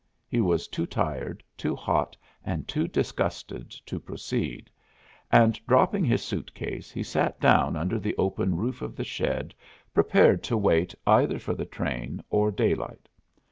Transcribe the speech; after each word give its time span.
He 0.27 0.41
was 0.41 0.67
too 0.67 0.87
tired, 0.87 1.43
too 1.55 1.75
hot, 1.75 2.17
and 2.43 2.67
too 2.67 2.87
disgusted 2.87 3.69
to 3.69 3.99
proceed, 3.99 4.71
and 5.31 5.61
dropping 5.67 6.05
his 6.05 6.23
suit 6.23 6.55
case 6.55 6.89
he 6.89 7.03
sat 7.03 7.39
down 7.39 7.75
under 7.75 7.99
the 7.99 8.17
open 8.17 8.57
roof 8.57 8.81
of 8.81 8.95
the 8.95 9.03
shed 9.03 9.53
prepared 9.93 10.41
to 10.45 10.57
wait 10.57 10.95
either 11.05 11.37
for 11.37 11.53
the 11.53 11.65
train 11.65 12.23
or 12.31 12.49
daylight. 12.49 13.09